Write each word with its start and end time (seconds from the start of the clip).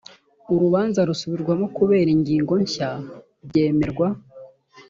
urubanza 0.53 0.99
rusubirwamo 1.07 1.65
kubera 1.77 2.09
ingingo 2.15 2.53
nshya 2.63 2.89
byemerwa 3.47 4.07